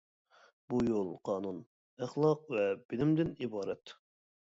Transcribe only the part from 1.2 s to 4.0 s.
قانۇن، ئەخلاق ۋە بىلىمدىن ئىبارەت.